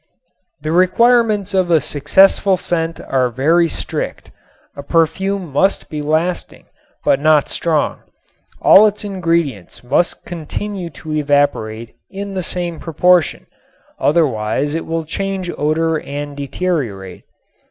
The 0.61 0.71
requirements 0.71 1.53
of 1.53 1.69
a 1.69 1.79
successful 1.79 2.57
scent 2.57 2.99
are 2.99 3.29
very 3.29 3.69
strict. 3.69 4.31
A 4.75 4.81
perfume 4.81 5.53
must 5.53 5.89
be 5.91 6.01
lasting, 6.01 6.65
but 7.05 7.19
not 7.19 7.47
strong. 7.47 7.99
All 8.63 8.87
its 8.87 9.03
ingredients 9.03 9.83
must 9.83 10.25
continue 10.25 10.89
to 10.89 11.13
evaporate 11.13 11.93
in 12.09 12.33
the 12.33 12.41
same 12.41 12.79
proportion, 12.79 13.45
otherwise 13.99 14.73
it 14.73 14.87
will 14.87 15.05
change 15.05 15.51
odor 15.55 15.99
and 15.99 16.35
deteriorate. 16.35 17.23